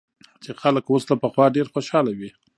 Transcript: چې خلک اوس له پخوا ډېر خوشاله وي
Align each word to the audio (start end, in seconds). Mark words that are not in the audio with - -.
چې 0.43 0.51
خلک 0.61 0.85
اوس 0.89 1.03
له 1.11 1.15
پخوا 1.23 1.45
ډېر 1.55 1.67
خوشاله 1.73 2.11
وي 2.19 2.29